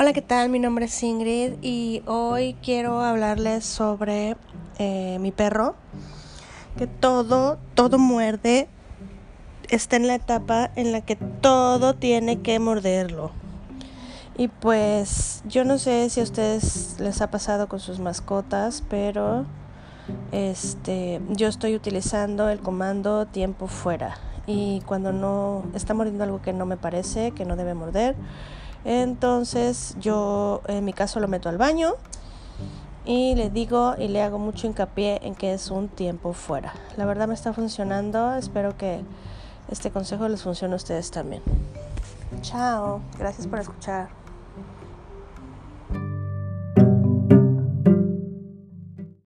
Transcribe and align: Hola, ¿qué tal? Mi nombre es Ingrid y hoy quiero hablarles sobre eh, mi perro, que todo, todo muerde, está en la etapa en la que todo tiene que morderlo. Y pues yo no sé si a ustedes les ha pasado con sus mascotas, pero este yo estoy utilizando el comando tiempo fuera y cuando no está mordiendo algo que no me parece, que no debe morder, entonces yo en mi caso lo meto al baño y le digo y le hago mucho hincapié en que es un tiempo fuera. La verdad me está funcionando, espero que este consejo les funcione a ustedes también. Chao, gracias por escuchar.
Hola, 0.00 0.14
¿qué 0.14 0.22
tal? 0.22 0.48
Mi 0.48 0.58
nombre 0.58 0.86
es 0.86 1.02
Ingrid 1.02 1.56
y 1.60 2.02
hoy 2.06 2.56
quiero 2.62 3.02
hablarles 3.02 3.66
sobre 3.66 4.34
eh, 4.78 5.18
mi 5.20 5.30
perro, 5.30 5.74
que 6.78 6.86
todo, 6.86 7.58
todo 7.74 7.98
muerde, 7.98 8.66
está 9.68 9.96
en 9.96 10.06
la 10.06 10.14
etapa 10.14 10.70
en 10.74 10.92
la 10.92 11.02
que 11.02 11.16
todo 11.16 11.96
tiene 11.96 12.40
que 12.40 12.58
morderlo. 12.58 13.30
Y 14.38 14.48
pues 14.48 15.42
yo 15.46 15.66
no 15.66 15.76
sé 15.76 16.08
si 16.08 16.20
a 16.20 16.22
ustedes 16.22 16.96
les 16.98 17.20
ha 17.20 17.30
pasado 17.30 17.68
con 17.68 17.78
sus 17.78 17.98
mascotas, 17.98 18.82
pero 18.88 19.44
este 20.32 21.20
yo 21.28 21.46
estoy 21.46 21.74
utilizando 21.74 22.48
el 22.48 22.60
comando 22.60 23.26
tiempo 23.26 23.66
fuera 23.66 24.16
y 24.46 24.80
cuando 24.86 25.12
no 25.12 25.62
está 25.74 25.92
mordiendo 25.92 26.24
algo 26.24 26.40
que 26.40 26.54
no 26.54 26.64
me 26.64 26.78
parece, 26.78 27.32
que 27.32 27.44
no 27.44 27.54
debe 27.54 27.74
morder, 27.74 28.16
entonces 28.84 29.96
yo 30.00 30.62
en 30.66 30.84
mi 30.84 30.92
caso 30.92 31.20
lo 31.20 31.28
meto 31.28 31.48
al 31.48 31.58
baño 31.58 31.94
y 33.04 33.34
le 33.34 33.50
digo 33.50 33.94
y 33.98 34.08
le 34.08 34.22
hago 34.22 34.38
mucho 34.38 34.66
hincapié 34.66 35.20
en 35.22 35.34
que 35.34 35.52
es 35.52 35.70
un 35.70 35.88
tiempo 35.88 36.32
fuera. 36.32 36.74
La 36.96 37.04
verdad 37.04 37.28
me 37.28 37.34
está 37.34 37.52
funcionando, 37.52 38.34
espero 38.34 38.76
que 38.76 39.00
este 39.70 39.90
consejo 39.90 40.28
les 40.28 40.42
funcione 40.42 40.74
a 40.74 40.76
ustedes 40.76 41.10
también. 41.10 41.42
Chao, 42.42 43.00
gracias 43.18 43.46
por 43.46 43.58
escuchar. 43.58 44.08